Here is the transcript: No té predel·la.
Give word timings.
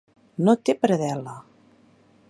No 0.47 0.55
té 0.69 0.75
predel·la. 0.85 1.37